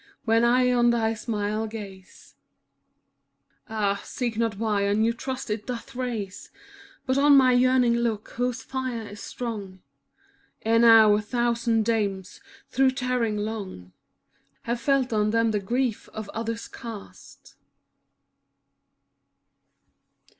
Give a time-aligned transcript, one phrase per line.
[0.25, 2.33] When I on thy smile gaze,
[3.67, 6.49] ^° Ah, seek not why a new trust it doth raise.
[7.05, 9.83] But on my yearning look, whose fire is strong;
[10.63, 12.41] Ere now a thousand dames,
[12.71, 13.91] through tarrying long.
[14.63, 17.53] Have felt on them the grief of others cast.